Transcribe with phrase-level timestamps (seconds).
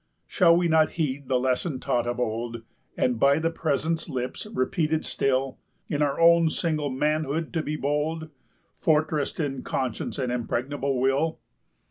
[0.25, 2.63] Shall we not heed the lesson taught of old,
[2.97, 8.21] And by the Present's lips repeated still, In our own single manhood to be bold,
[8.81, 11.37] 35 Fortressed in conscience and impregnable will?